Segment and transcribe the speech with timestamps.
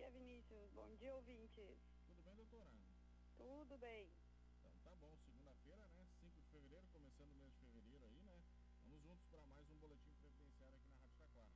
[0.00, 0.70] Vinícius.
[0.72, 1.76] Bom dia, ouvintes.
[2.06, 2.66] Tudo bem, doutora?
[3.36, 4.10] Tudo bem.
[4.58, 6.06] Então tá bom, segunda-feira, né?
[6.18, 8.42] 5 de fevereiro, começando o mês de fevereiro aí, né?
[8.80, 11.50] Vamos juntos para mais um boletim previdenciário aqui na Rádio Taquara.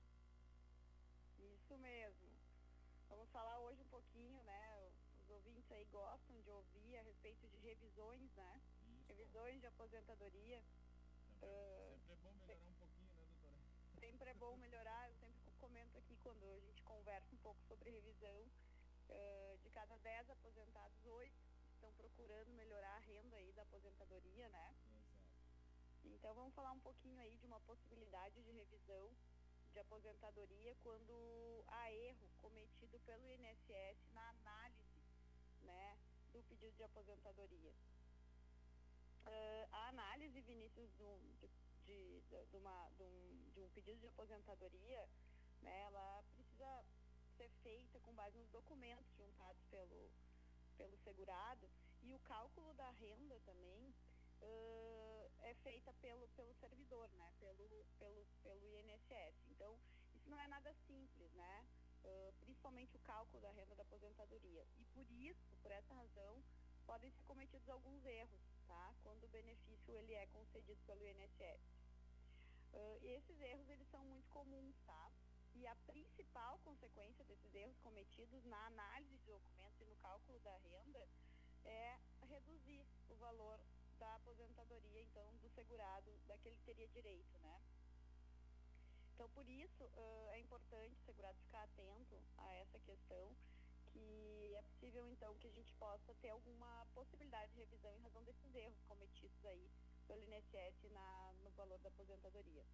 [1.39, 2.29] Isso mesmo.
[3.09, 4.93] Vamos falar hoje um pouquinho, né?
[5.23, 8.61] Os ouvintes aí gostam de ouvir a respeito de revisões, né?
[8.83, 9.09] Isso.
[9.09, 10.63] Revisões de aposentadoria.
[11.41, 13.59] Sempre, Ah, sempre é bom melhorar um pouquinho, né, doutora?
[13.99, 15.36] Sempre é bom melhorar, eu sempre
[16.07, 18.47] aqui quando a gente conversa um pouco sobre revisão.
[19.09, 21.33] eh, de cada 10 aposentados, 8
[21.75, 24.75] estão procurando melhorar a renda aí da aposentadoria, né?
[24.75, 25.27] Exato.
[26.05, 29.17] Então vamos falar um pouquinho aí de uma possibilidade de revisão
[29.73, 35.01] de aposentadoria quando há erro cometido pelo INSS na análise
[35.63, 35.97] né,
[36.33, 37.73] do pedido de aposentadoria.
[39.25, 41.49] Ah, a análise, Vinícius, do, de,
[41.87, 45.09] de, de- de uma, de, um, de um pedido de aposentadoria,
[45.67, 46.85] né, ela precisa
[47.37, 50.11] ser feita com base nos documentos juntados pelo,
[50.79, 51.69] pelo segurado
[52.03, 53.93] e o cálculo da renda também
[54.43, 57.33] ãh, é feita pelo, pelo servidor, né?
[57.41, 59.35] Pelo, pelo, pelo INSS.
[59.51, 59.77] Então,
[60.15, 61.67] isso não é nada simples, né?
[62.05, 64.65] Ãh, principalmente o cálculo da renda da aposentadoria.
[64.79, 66.43] E por isso, por essa razão,
[66.87, 68.95] podem ser cometidos alguns erros, tá?
[69.03, 71.61] Quando o benefício ele é concedido pelo INSS.
[73.03, 75.11] E esses erros, eles são muito comuns, tá?
[75.59, 80.55] E a principal consequência desses erros cometidos na análise de documentos e no cálculo da
[80.59, 81.09] renda
[81.65, 81.99] é
[82.29, 83.59] reduzir o valor
[83.99, 87.61] da aposentadoria, então, do segurado, daquele que teria direito, né?
[89.15, 93.35] Então, por isso, ãh, é importante o segurado ficar atento a essa questão,
[93.87, 98.23] que é possível, então, que a gente possa ter alguma possibilidade de revisão em razão
[98.25, 99.71] desses erros cometidos aí
[100.07, 102.65] pelo INSS na, no valor da aposentadoria.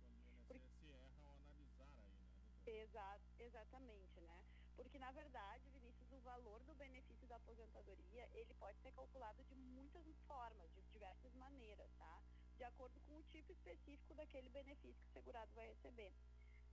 [2.67, 4.45] Exa exatamente, né?
[4.77, 9.55] Porque, na verdade, Vinícius, o valor do benefício da aposentadoria, ele pode ser calculado de
[9.55, 12.23] muitas formas, de diversas maneiras, tá?
[12.57, 16.13] De acordo com o tipo específico daquele benefício que o segurado vai receber,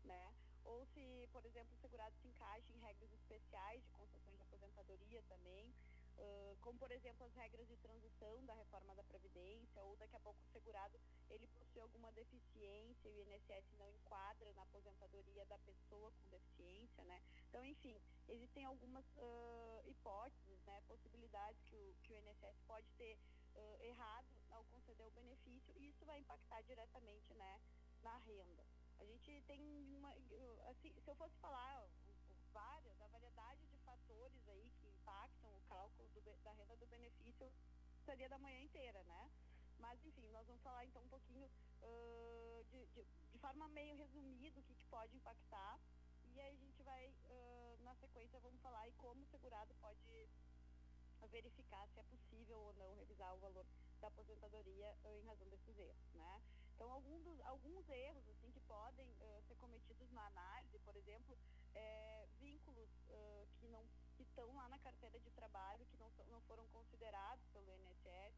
[0.04, 0.34] né?
[0.64, 5.24] Ou se, por exemplo, o segurado se encaixa em regras especiais de concessões de aposentadoria
[5.24, 5.74] também,
[6.20, 10.20] ãh, como, por exemplo, as regras de transição da reforma da Previdência, ou daqui a
[10.20, 11.00] pouco o segurado
[11.30, 17.04] ele possui alguma deficiência e o INSS não enquadra na aposentadoria da pessoa com deficiência,
[17.06, 17.22] né?
[17.50, 23.18] Então, enfim, existem algumas ãh, hipóteses, né, possibilidades que o, que o INSS pode ter
[23.56, 27.60] ãh, errado ao conceder o benefício e isso vai impactar diretamente, né,
[28.02, 28.66] na renda.
[29.00, 29.62] A gente tem
[29.96, 30.14] uma,
[30.70, 35.50] assim, se eu fosse falar o- o- várias, a variedade de fatores aí que impactam
[35.54, 37.52] o cálculo do da renda do benefício
[38.06, 39.30] seria da manhã inteira, né?
[39.78, 41.50] Mas, enfim, nós vamos falar então um pouquinho
[41.84, 45.80] ãh, de, de, de forma meio resumida o que, que pode impactar.
[46.24, 50.30] E aí a gente vai, ãh, na sequência, vamos falar aí como o segurado pode
[51.30, 53.66] verificar se é possível ou não revisar o valor
[54.00, 56.42] da aposentadoria em razão desses erros, né?
[56.76, 59.06] Então, algum dos, alguns erros assim que podem
[59.48, 61.38] ser cometidos na análise, por exemplo,
[61.76, 62.90] é, vínculos
[63.60, 63.86] que não
[64.40, 68.34] estão lá na carteira de trabalho que não, não foram considerados pelo INSS.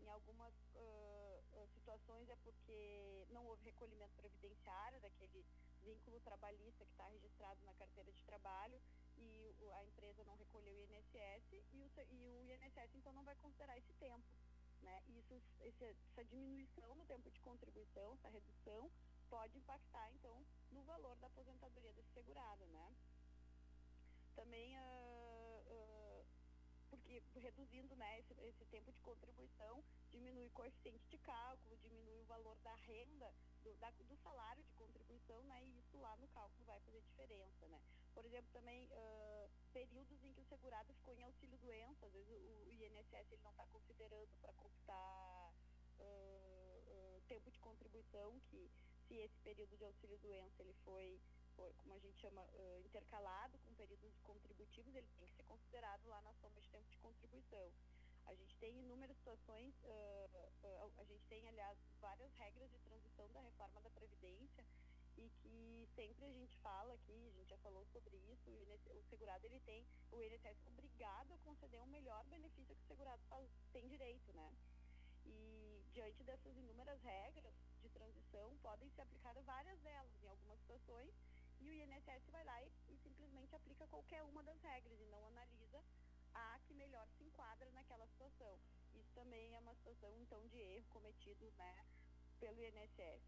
[0.00, 5.44] Em algumas ãh, situações é porque não houve recolhimento previdenciário daquele
[5.82, 8.78] vínculo trabalhista que está registrado na carteira de trabalho
[9.16, 13.34] e a empresa não recolheu o INSS e o, e o INSS então não vai
[13.36, 14.24] considerar esse tempo.
[14.82, 15.02] Né?
[15.08, 18.90] Isso, essa diminuição no tempo de contribuição, essa redução,
[19.30, 22.66] pode impactar então no valor da aposentadoria desse segurado.
[22.66, 22.94] Né?
[24.36, 25.17] Também ah,
[27.22, 32.24] porque reduzindo né, esse, esse tempo de contribuição, diminui o coeficiente de cálculo, diminui o
[32.24, 33.32] valor da renda,
[33.62, 37.66] do, da- do salário de contribuição, né, e isso lá no cálculo vai fazer diferença.
[37.68, 37.80] Né.
[38.14, 42.28] Por exemplo, também ah, períodos em que o segurado ficou em auxílio doença, às vezes
[42.30, 45.52] o, o INSS ele não está considerando para computar
[46.00, 48.70] ah, ah, tempo de contribuição, que
[49.06, 51.20] se esse período de auxílio doença ele foi,
[51.78, 56.20] como a gente chama, ãh, intercalado com períodos contributivos, ele tem que ser considerado lá
[56.22, 57.72] na soma de tempo de contribuição.
[58.26, 60.28] A gente tem inúmeras situações, ãh,
[60.64, 64.64] ãh, a gente tem, aliás, várias regras de transição da reforma da Previdência
[65.16, 68.86] e que sempre a gente fala aqui, a gente já falou sobre isso, o, INSS,
[68.94, 73.20] o segurado ele tem, o INSS obrigado a conceder um melhor benefício que o segurado
[73.28, 74.52] faz- tem direito, né?
[75.24, 81.12] E diante dessas inúmeras regras de transição, podem ser aplicadas várias delas em algumas situações
[81.60, 85.24] e o INSS vai lá e, e simplesmente aplica qualquer uma das regras e não
[85.26, 85.82] analisa
[86.34, 88.58] a que melhor se enquadra naquela situação.
[88.94, 91.86] Isso também é uma situação, então, de erro cometido né,
[92.38, 93.22] pelo INSS.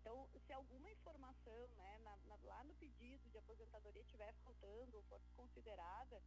[0.00, 5.02] Então, se alguma informação né, na- na- lá no pedido de aposentadoria estiver faltando ou
[5.04, 6.20] for desconsiderada,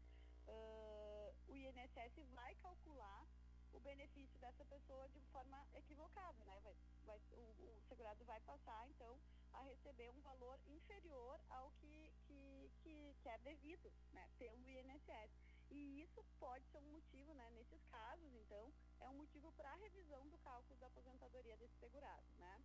[0.48, 3.28] uh, o INSS vai calcular
[3.74, 6.60] o benefício dessa pessoa de forma equivocada, né?
[6.64, 6.76] Vai,
[7.06, 9.20] vai, o, o, segurado vai passar, então,
[9.56, 15.32] a receber um valor inferior ao que, que, que, que é devido né, pelo INSS.
[15.70, 19.76] E isso pode ser um motivo, né, nesses casos, então, é um motivo para a
[19.76, 22.64] revisão do cálculo da aposentadoria desse segurado, né?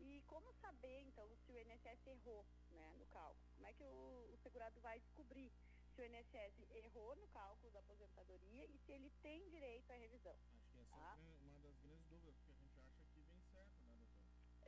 [0.00, 3.44] E como saber, então, se o INSS errou né, no cálculo?
[3.54, 5.52] Como é que o, o segurado vai descobrir
[5.94, 10.36] se o INSS errou no cálculo da aposentadoria e se ele tem direito à revisão?
[10.54, 11.18] Acho que essa tá?
[11.18, 12.57] é uma das grandes dúvidas, porque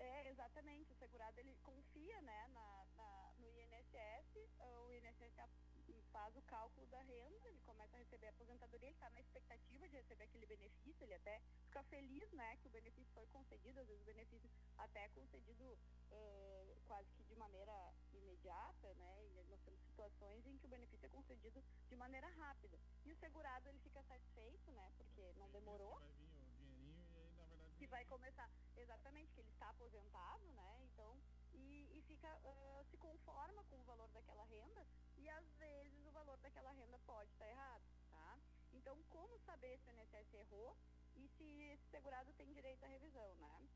[0.00, 0.92] É, exatamente.
[0.92, 5.34] O segurado, ele confia, né, na, na no INSS, o INSS
[6.12, 9.88] faz o cálculo da renda, ele começa a receber a aposentadoria, ele está na expectativa
[9.88, 13.86] de receber aquele benefício, ele até fica feliz né, que o benefício foi concedido, às
[13.86, 15.78] vezes o benefício até é concedido
[16.90, 19.24] quase que de maneira imediata, né?
[19.24, 22.76] E nós temos situações em que o benefício é concedido de maneira rápida.
[23.04, 24.90] E o segurado ele fica satisfeito, né?
[24.98, 25.94] Porque não demorou.
[26.00, 27.60] Vai vir o dinheirinho e aí, na verdade.
[27.80, 28.46] Que vai começar,
[28.76, 30.80] exatamente, que ele está aposentado, né?
[30.82, 31.18] Então
[31.54, 34.86] e, e fica, uh, se conforma com o valor daquela renda
[35.16, 38.38] e às vezes o valor daquela renda pode estar errado, tá?
[38.74, 40.76] Então, como saber se o INSS errou
[41.16, 43.66] e se esse segurado tem direito à revisão, né?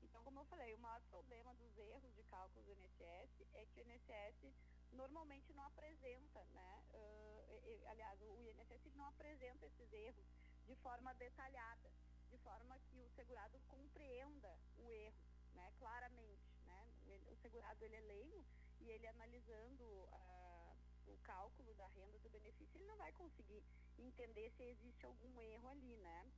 [0.00, 3.82] Então, como eu falei, o maior problema dos erros de cálculo do INSS é que
[3.82, 4.54] o INSS
[4.92, 6.82] normalmente não apresenta, né?
[6.94, 10.24] Uh, aliás, o INSS não apresenta esses erros
[10.66, 11.92] de forma detalhada,
[12.30, 15.20] de forma que o segurado compreenda o erro,
[15.54, 15.72] né?
[15.78, 16.86] Claramente, né?
[17.26, 18.46] O segurado ele é leigo
[18.80, 23.62] e ele analisando uh, o cálculo da renda do benefício, ele não vai conseguir
[23.98, 26.30] entender se existe algum erro ali, né?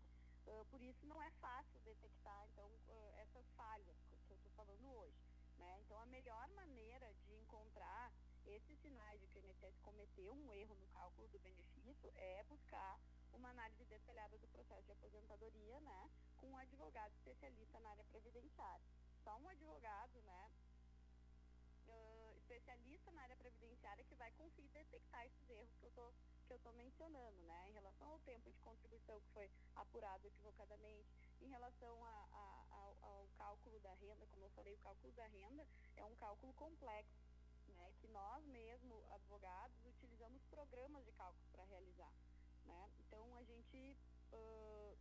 [0.46, 3.96] Uh, por isso não é fácil detectar então uh, essas falhas
[4.26, 5.22] que eu estou falando hoje,
[5.58, 5.78] né?
[5.80, 8.12] Então a melhor maneira de encontrar
[8.46, 12.98] esses sinais de que o INSS cometeu um erro no cálculo do benefício é buscar
[13.36, 18.86] uma análise detalhada do processo de aposentadoria, né, com um advogado especialista na área previdenciária.
[19.22, 20.50] Só um advogado, né,
[21.88, 26.12] uh, especialista na área previdenciária que vai conseguir detectar esses erros que eu tô
[26.46, 31.08] que eu estou mencionando, né, em relação ao tempo de contribuição que foi apurado equivocadamente,
[31.40, 35.26] em relação a, a, ao, ao, cálculo da renda, como eu falei, o cálculo da
[35.28, 37.24] renda é um cálculo complexo,
[37.68, 42.12] né, que nós mesmos, advogados, utilizamos programas de cálculo para realizar,
[42.72, 43.96] né, então a gente
[44.32, 44.96] uh,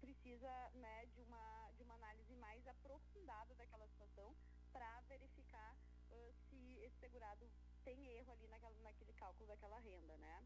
[0.00, 4.34] precisa né, de, uma, de uma análise mais aprofundada daquela situação
[4.72, 5.74] para verificar
[6.10, 7.50] uh, se esse segurado
[7.84, 10.44] tem erro ali naquela, naquele cálculo daquela renda, né?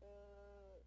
[0.00, 0.84] Uh,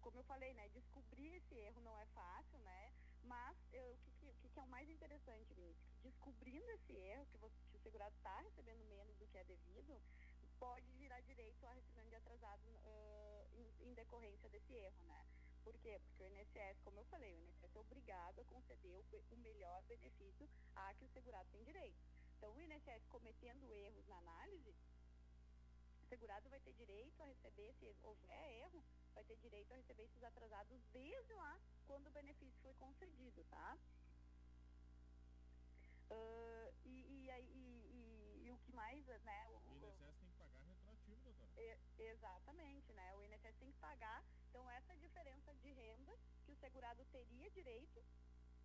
[0.00, 2.92] como eu falei, né, descobrir esse erro não é fácil, né?
[3.24, 5.84] Mas eu, o, que, que, que, é o mais interessante, Vinícius?
[6.02, 10.00] Descobrindo esse erro, que, você, que o segurado está recebendo menos do que é devido,
[10.58, 15.24] pode virar direito a recebimento de atrasado uh, em, em decorrência desse erro, né?
[15.64, 16.00] Por quê?
[16.02, 19.82] Porque o INSS, como eu falei, o INSS é obrigado a conceder o, o melhor
[19.84, 21.98] benefício a que o segurado tem direito.
[22.36, 24.74] Então, o INSS cometendo erros na análise,
[26.02, 30.04] o segurado vai ter direito a receber, se houver erro, vai ter direito a receber
[30.04, 33.76] esses atrasados desde lá quando o benefício foi concedido, tá?
[36.10, 39.48] Uh, e, e, e, e, o que mais, né?
[39.48, 41.87] O, o INSS tem que pagar retroativo, doutora.
[41.98, 43.14] Exatamente, né?
[43.14, 48.02] O INSS tem que pagar então, essa diferença de renda que o segurado teria direito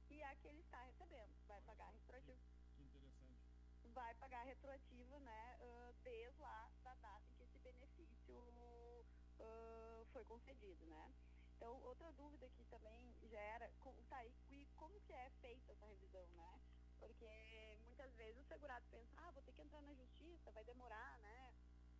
[0.09, 1.33] e a que ele está recebendo.
[1.47, 2.39] Vai Olha, pagar retroativo.
[2.75, 3.93] Que, interessante.
[3.93, 10.23] Vai pagar retroativo, né, uh, desde lá da data em que esse benefício uh, foi
[10.25, 11.13] concedido, né.
[11.55, 13.71] Então, outra dúvida que também gera,
[14.09, 16.59] tá, e, e como que é feita essa revisão, né?
[16.99, 21.12] Porque muitas vezes o segurado pensa, ah, vou ter que entrar na justiça, vai demorar?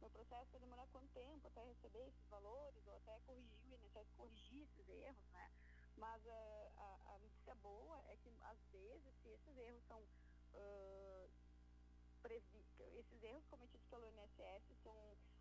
[0.04, 4.12] Meu processo vai demorar quanto tempo até receber esses valores ou até corrigir o INSS
[4.18, 5.50] corrigir esses erros, né?
[5.96, 11.30] Mas uh, a, a notícia boa é que às vezes se esses erros são uh,
[12.98, 14.96] esses erros cometidos pelo INSS são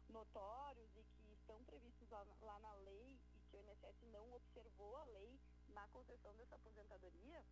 [0.09, 4.97] notórios e que estão previstos lá, lá na lei e que o INSS não observou
[4.97, 7.45] a lei na concessão dessa aposentadoria,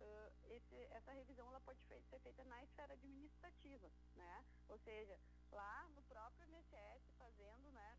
[0.00, 4.44] uh, esse, essa revisão ela pode ser feita na esfera administrativa, né?
[4.68, 5.18] Ou seja,
[5.56, 7.98] lá no próprio INSS fazendo, né,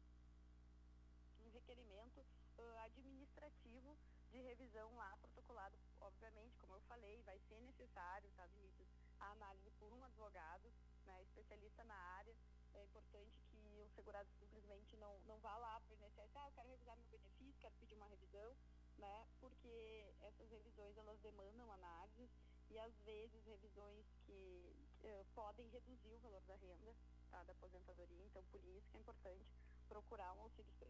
[1.39, 3.97] um requerimento uh, administrativo
[4.29, 8.87] de revisão lá protocolado, obviamente, como eu falei, vai ser necessário, tá, Vinícius,
[9.19, 10.71] a análise por um advogado,
[11.05, 12.35] né, especialista na área.
[12.75, 16.51] É importante que o segurado simplesmente não, não vá lá para o INSS, ah, eu
[16.51, 18.55] quero revisar meu benefício, quero pedir uma revisão,
[18.99, 22.29] né, porque essas revisões elas demandam análises
[22.69, 26.93] e às vezes revisões que uh, podem reduzir o valor da renda
[27.37, 29.45] tá, da aposentadoria, então por isso que é importante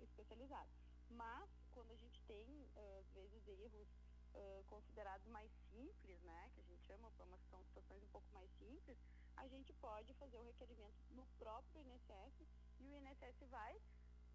[0.01, 0.69] especializado.
[1.09, 3.87] Mas, quando a gente tem, às vezes, erros
[4.33, 8.49] uh, considerados mais simples, né, que a gente chama, mas são situações um pouco mais
[8.57, 8.97] simples,
[9.35, 12.47] a gente pode fazer o requerimento no próprio INSS
[12.79, 13.79] e o INSS vai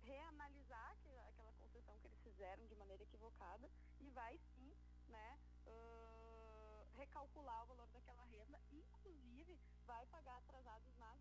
[0.02, 0.97] reanalisar
[1.28, 4.75] aquela concessão que eles fizeram de maneira equivocada e vai sim,
[5.09, 11.12] né, uh, recalcular o valor daquela renda, inclusive vai pagar atrasados na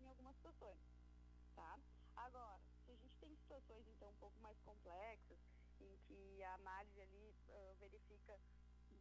[0.00, 0.78] em algumas situações,
[1.54, 1.78] tá?
[2.16, 5.38] Agora, se a gente tem situações então um pouco mais complexas,
[5.80, 8.38] em que a análise ali uh, verifica,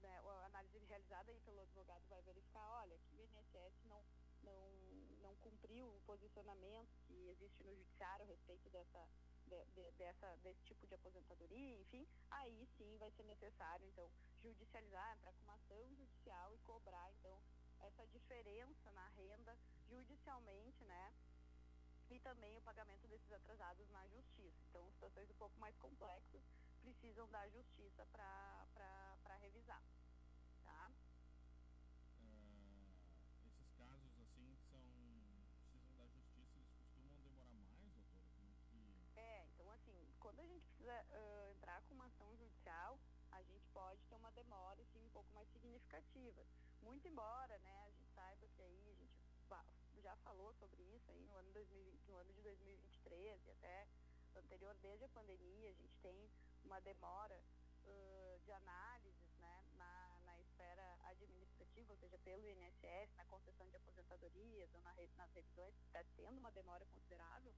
[0.02, 4.04] né, a análise realizada aí pelo advogado vai verificar, olha, que o INSS não
[4.44, 4.72] não,
[5.22, 9.08] não cumpriu o posicionamento que existe no judiciário a respeito dessa,
[9.48, 14.10] de, de, dessa, desse tipo de aposentadoria, enfim, aí sim vai ser necessário, então,
[14.42, 17.40] judicializar, entrar com uma ação judicial e cobrar, então,
[17.80, 19.58] essa diferença na renda
[19.92, 21.14] judicialmente, né?
[22.10, 24.58] E também o pagamento desses atrasados na justiça.
[24.70, 26.42] Então, situações um pouco mais complexas
[26.82, 29.84] precisam da justiça para revisar,
[30.66, 30.92] tá?
[40.20, 42.98] quando a gente precisa uh, entrar com uma ação judicial,
[43.32, 46.46] a gente pode ter uma demora assim, um pouco mais significativa.
[46.82, 49.12] Muito embora né, a gente saiba que aí a gente
[50.02, 53.88] já falou sobre isso aí no ano, 2020, no ano de 2023 e até
[54.36, 56.30] anterior, desde a pandemia, a gente tem
[56.64, 57.40] uma demora
[57.86, 63.76] uh, de análises né, na, na esfera administrativa, ou seja, pelo INSS, na concessão de
[63.76, 67.54] aposentadorias ou na, nas revisões, está tendo uma demora considerável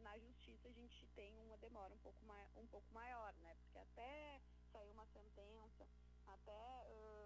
[0.00, 2.18] na justiça a gente tem uma demora um pouco,
[2.56, 3.54] um pouco maior, né?
[3.62, 4.40] Porque até
[4.70, 5.86] sair uma sentença,
[6.26, 7.23] até uh,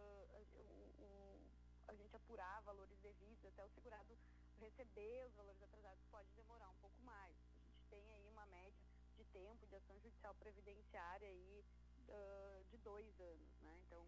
[1.88, 4.16] a gente apurar valores devidos, até o segurado
[4.58, 7.34] receber os valores atrasados pode demorar um pouco mais.
[7.56, 8.78] A gente tem aí uma média
[9.16, 11.64] de tempo de ação judicial previdenciária aí,
[12.08, 13.78] uh, de dois anos, né?
[13.86, 14.06] Então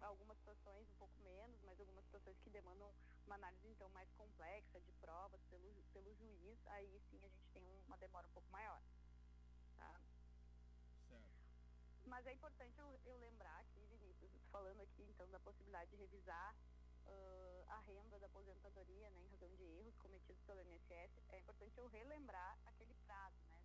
[0.00, 2.92] algumas situações um pouco menos, mas algumas situações que demandam
[3.26, 7.64] uma análise então mais complexa de provas pelo, pelo juiz, aí sim a gente tem
[7.86, 8.82] uma demora um pouco maior.
[9.78, 10.00] Tá?
[11.08, 11.24] Certo.
[12.06, 16.54] Mas é importante eu, eu lembrar aqui, Vinícius, falando aqui então da possibilidade de revisar
[17.06, 21.78] uh, a renda da aposentadoria né, em razão de erros cometidos pelo INSS, é importante
[21.78, 23.60] eu relembrar aquele prazo, né?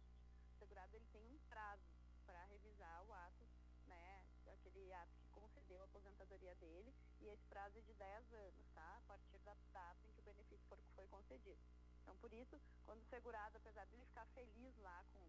[0.51, 1.83] O segurado ele tem um prazo
[2.25, 3.45] para revisar o ato
[3.87, 8.69] né, aquele ato que concedeu a aposentadoria dele, e esse prazo é de 10 anos,
[8.73, 8.97] tá?
[8.97, 11.59] A partir da data em que o benefício for, foi concedido.
[12.01, 15.19] Então, por isso, quando o segurado, apesar de ele ficar feliz lá com,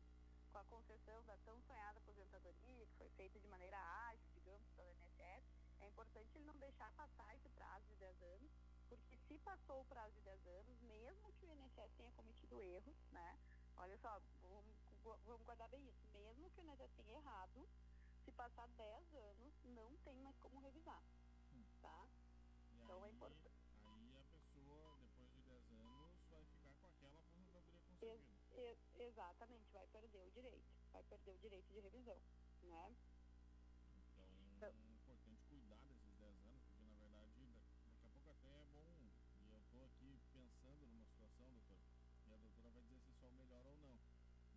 [0.53, 4.91] com a concessão da tão sonhada aposentadoria, que foi feita de maneira ágil, digamos, pelo
[4.91, 5.45] INSS,
[5.81, 8.51] é importante ele não deixar passar esse prazo de 10 anos,
[8.89, 12.97] porque se passou o prazo de 10 anos, mesmo que o INSS tenha cometido erros,
[13.13, 13.39] né?
[13.77, 14.65] Olha só, vamos,
[15.27, 17.69] vamos guardar bem isso, mesmo que o INSS tenha errado,
[18.25, 21.03] se passar 10 anos, não tem mais como revisar.
[21.53, 21.65] Hum.
[21.83, 22.07] Tá?
[22.71, 23.61] E então aí, é importante.
[23.85, 28.07] Aí a pessoa, depois de 10 anos, vai ficar com aquela aposentadoria concedida.
[28.07, 30.65] Ex ex exatamente, vai perder o direito.
[30.93, 32.19] Vai perder o direito de revisão.
[32.63, 32.95] Né?
[33.97, 37.43] Então, então é importante cuidar desses 10 anos, porque na verdade
[37.85, 39.11] daqui a pouco até é bom.
[39.41, 41.81] E eu estou aqui pensando numa situação, doutor,
[42.29, 43.99] e a doutora vai dizer se isso é o melhor ou não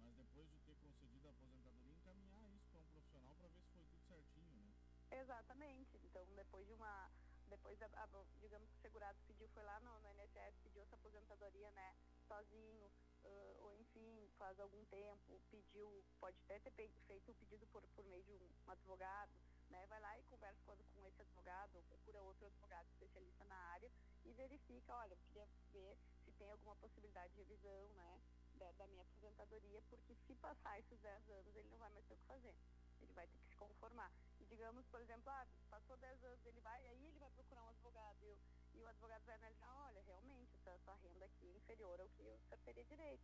[0.04, 3.72] mas depois de ter concedido a aposentadoria, encaminhar isso para um profissional para ver se
[3.72, 4.74] foi tudo certinho, né?
[5.12, 5.98] Exatamente.
[6.04, 7.10] Então, depois de uma.
[7.48, 8.08] Depois, a, a,
[8.42, 11.96] digamos que o segurado pediu, foi lá no, no INSS, pediu essa aposentadoria, né,
[12.28, 12.88] sozinho,
[13.24, 18.04] uh, ou enfim, faz algum tempo, pediu, pode até ter feito o pedido por, por
[18.06, 19.32] meio de um, um advogado,
[19.70, 20.74] né, vai lá e conversa com,
[21.06, 23.92] esse advogado, ou procura outro advogado especialista na área
[24.26, 28.20] e verifica, olha, eu queria ver se tem alguma possibilidade de revisão, né,
[28.58, 32.14] da, da, minha aposentadoria, porque se passar esses 10 anos, ele não vai mais ter
[32.14, 32.56] o que fazer.
[33.02, 34.12] Ele vai ter que se conformar.
[34.40, 37.70] E digamos, por exemplo, ah, passou 10 anos, ele vai, aí ele vai procurar um
[37.70, 42.08] advogado e, e o advogado vai analisar, olha, realmente, essa renda aqui é inferior ao
[42.10, 43.24] que senhor teria direito.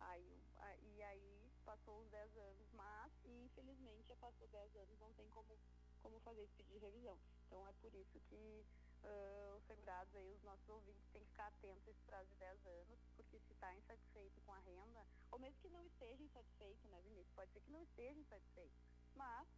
[0.00, 0.42] Aí,
[0.82, 5.58] e aí passou os 10 anos, mas infelizmente já passou 10 anos, não tem como,
[6.02, 7.18] como fazer esse pedido de revisão.
[7.46, 8.64] Então é por isso que
[9.04, 12.36] uh, os segurados aí, os nossos ouvintes, têm que ficar atentos a esse prazo de
[12.36, 16.88] 10 anos, porque se está insatisfeito com a renda, ou mesmo que não esteja insatisfeito,
[16.88, 17.34] né, Vinícius?
[17.34, 18.74] Pode ser que não esteja insatisfeito,
[19.14, 19.48] mas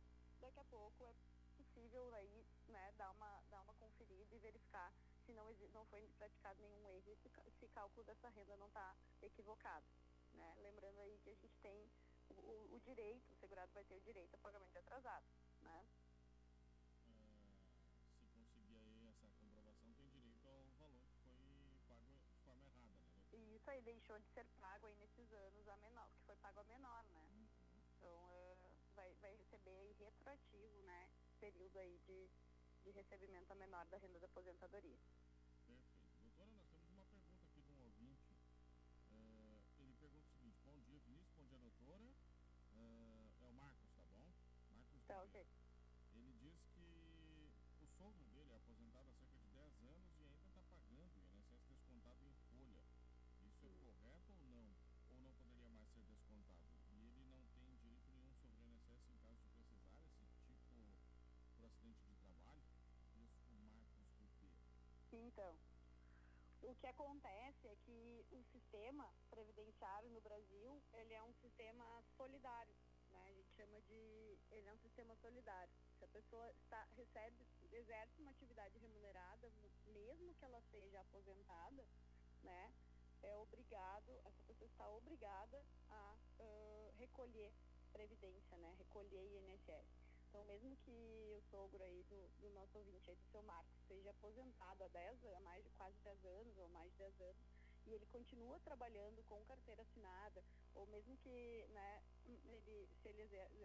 [0.40, 1.14] daqui a pouco é
[1.56, 4.92] possível aí, né, dar uma, dar uma conferida e verificar
[5.25, 8.94] se não, não foi praticado nenhum erro e se, se cálculo dessa renda não está
[9.22, 9.87] equivocado.
[10.34, 10.56] Né?
[10.61, 11.88] Lembrando aí que a gente tem
[12.30, 15.25] o, o, direito, o segurado vai ter o direito a pagamento atrasado.
[15.61, 15.87] Né?
[23.62, 26.64] isso aí deixou de ser pago aí nesses anos a menor, que foi pago a
[26.64, 27.23] menor, né?
[27.31, 27.47] Uhum.
[27.97, 28.57] Então uh,
[28.97, 31.09] vai, vai receber aí retroativo, né?
[31.38, 32.28] Período aí de,
[32.83, 34.99] de recebimento a menor da renda da aposentadoria.
[65.22, 65.56] Então,
[66.62, 71.84] o que acontece é que o sistema previdenciário no Brasil, ele é um sistema
[72.16, 72.74] solidário,
[73.10, 73.24] né?
[73.28, 75.72] A gente chama de, ele é um sistema solidário.
[75.98, 79.50] Se a pessoa está, recebe, exerce uma atividade remunerada,
[79.86, 81.86] mesmo que ela seja aposentada,
[82.42, 82.72] né?
[83.22, 87.52] É obrigado, essa pessoa está obrigada a uh, recolher
[87.92, 88.74] previdência, né?
[88.78, 90.01] Recolher INSS.
[90.32, 94.08] Então, mesmo que o sogro aí do, do nosso ouvinte aí, do seu Marcos, seja
[94.08, 97.36] aposentado há 10 anos, mais de quase 10 anos, ou mais de 10 anos,
[97.84, 100.42] e ele continua trabalhando com carteira assinada,
[100.74, 103.22] ou mesmo que né, ele, se ele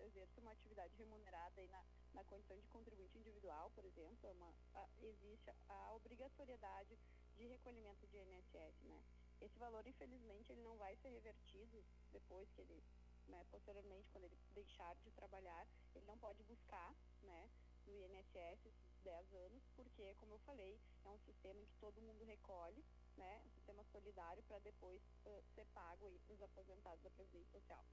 [0.07, 4.53] exerce uma atividade remunerada aí na, na condição de contribuinte individual, por exemplo, é uma,
[4.75, 6.99] a, existe a obrigatoriedade
[7.37, 9.01] de recolhimento de INSS, né?
[9.39, 11.81] Esse valor, infelizmente, ele não vai ser revertido
[12.11, 12.83] depois que ele
[13.27, 17.49] né, posteriormente, quando ele deixar de trabalhar, ele não pode buscar né,
[17.85, 22.01] no INSS esses 10 anos, porque, como eu falei, é um sistema em que todo
[22.01, 22.83] mundo recolhe,
[23.15, 27.83] né, um sistema solidário para depois uh, ser pago para os aposentados da Previdência Social.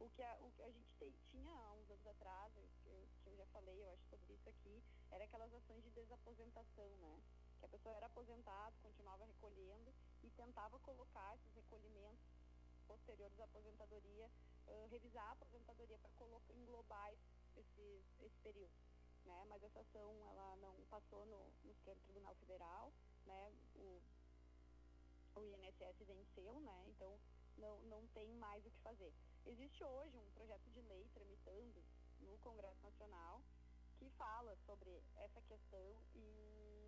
[0.00, 2.68] O que a, o que a gente te, tinha há uns anos atrás, eu,
[3.22, 7.22] que eu já falei, eu acho, sobre isso aqui, era aquelas ações de desaposentação, né?
[7.60, 12.26] Que a pessoa era aposentada, continuava recolhendo e tentava colocar esses recolhimentos
[12.86, 14.28] posteriores à aposentadoria
[14.90, 16.10] Revisar a aposentadoria para
[16.54, 17.12] englobar
[17.56, 18.72] esse, esse período.
[19.24, 19.44] Né?
[19.48, 21.74] Mas essa ação ela não passou no, no
[22.04, 22.92] Tribunal Federal,
[23.24, 23.52] né?
[23.76, 24.02] o,
[25.36, 26.84] o INSS venceu, né?
[26.88, 27.18] então
[27.56, 29.12] não, não tem mais o que fazer.
[29.46, 31.84] Existe hoje um projeto de lei tramitando
[32.20, 33.42] no Congresso Nacional
[33.98, 36.83] que fala sobre essa questão e,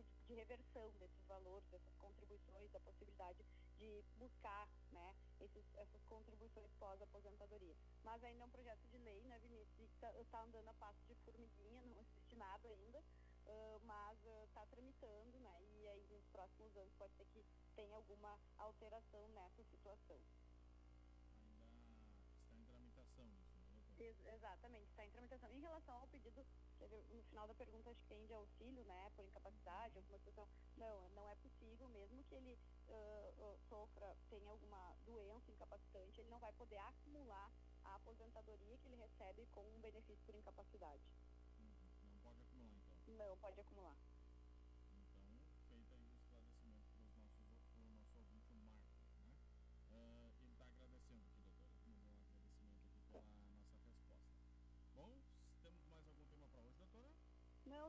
[0.00, 3.44] e de reversão desses valores, dessas contribuições, da possibilidade
[3.78, 7.74] de buscar né, esses, essas contribuições pós-aposentadoria.
[8.04, 11.02] Mas ainda é um projeto de lei, né, Vinícius, que está tá andando a passo
[11.06, 16.26] de formiguinha, não existe nada ainda, uh, mas está uh, tramitando, né, e aí nos
[16.28, 20.20] próximos anos pode ser que tenha alguma alteração nessa situação.
[21.32, 23.80] Ainda está em tramitação isso, né?
[23.98, 25.50] Ex exatamente, está em tramitação.
[25.50, 26.44] Em relação ao pedido
[26.88, 30.48] no final da pergunta acho que tem de auxílio, né, por incapacidade, alguma situação.
[30.76, 36.30] Não, não é possível, mesmo que ele uh, uh, sofra, tenha alguma doença incapacitante, ele
[36.30, 37.50] não vai poder acumular
[37.84, 41.02] a aposentadoria que ele recebe com um benefício por incapacidade.
[41.58, 41.90] Uhum.
[42.08, 43.16] Não pode acumular, então?
[43.16, 43.96] Não pode acumular.
[44.92, 45.30] Então,
[45.68, 49.32] feito aí o esclarecimento para os nossos, para o nosso ouvinte, o Marcos, né?
[49.90, 54.30] Uh, ele está agradecendo aqui, doutora, mandou um agradecimento aqui pela nossa resposta.
[54.94, 55.10] Bom,
[55.62, 57.10] temos mais algum tema para hoje, doutora?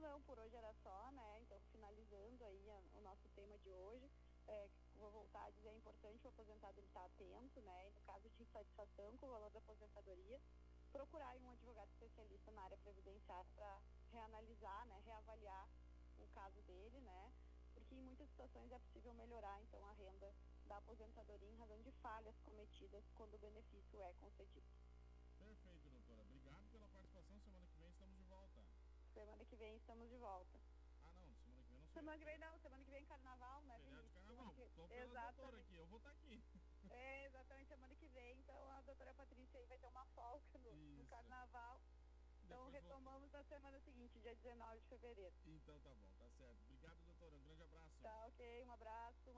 [0.01, 1.39] Não, por hoje era só, né?
[1.41, 4.09] Então, finalizando aí a, o nosso tema de hoje,
[4.47, 7.87] é, vou voltar a dizer, é importante o aposentado estar atento, né?
[7.87, 10.41] E no caso de insatisfação com o valor da aposentadoria,
[10.91, 13.79] procurar um advogado especialista na área previdenciária para
[14.11, 14.99] reanalisar, né?
[15.05, 15.69] Reavaliar
[16.17, 17.31] o caso dele, né?
[17.75, 20.33] Porque em muitas situações é possível melhorar, então, a renda
[20.65, 24.65] da aposentadoria em razão de falhas cometidas quando o benefício é concedido.
[25.37, 26.23] Perfeito, doutora.
[26.23, 27.39] Obrigado pela participação.
[27.39, 28.70] Semana que vem estamos de volta.
[29.13, 30.57] Semana que vem estamos de volta.
[31.05, 31.33] Ah, não.
[31.35, 31.91] Semana que vem não sei.
[31.93, 32.59] Semana que vem não.
[32.59, 34.45] Semana que vem carnaval, né, Feriado de carnaval.
[34.53, 35.35] Semana que- Tô pela Exatamente.
[35.37, 35.77] doutora aqui.
[35.77, 36.43] Eu vou estar aqui.
[36.89, 37.67] É, exatamente.
[37.67, 41.81] Semana que vem, então, a doutora Patrícia aí vai ter uma folga no, no carnaval.
[42.43, 45.35] Então, Depois vou- retomamos na semana seguinte, dia 19 de fevereiro.
[45.45, 46.59] Então tá bom, tá certo.
[46.65, 47.35] Obrigado, doutora.
[47.35, 48.01] Um grande abraço.
[48.01, 48.63] Tá, ok?
[48.65, 49.31] Um abraço.